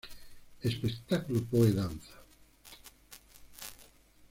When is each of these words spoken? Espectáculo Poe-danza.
Espectáculo 0.69 1.39
Poe-danza. 1.51 2.15